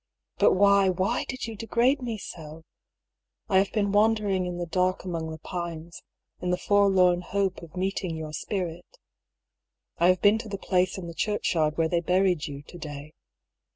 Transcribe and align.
But 0.39 0.53
why, 0.53 0.89
why 0.89 1.25
did 1.25 1.45
you 1.45 1.55
degrade 1.55 2.01
me 2.01 2.17
so? 2.17 2.63
I 3.47 3.59
have 3.59 3.71
been 3.71 3.91
wandering 3.91 4.47
in 4.47 4.57
the 4.57 4.65
dark 4.65 5.05
among 5.05 5.29
the 5.29 5.37
pines, 5.37 6.01
in 6.39 6.49
the 6.49 6.57
forlorn 6.57 7.21
hope 7.21 7.61
of 7.61 7.77
meeting 7.77 8.15
your 8.15 8.33
spirit. 8.33 8.97
I 9.99 10.07
have 10.07 10.19
been 10.19 10.39
to 10.39 10.49
the 10.49 10.57
place 10.57 10.97
in 10.97 11.05
the 11.05 11.13
churchyard 11.13 11.77
where 11.77 11.87
they 11.87 12.01
buried 12.01 12.47
you, 12.47 12.63
to 12.63 12.79
day. 12.79 13.13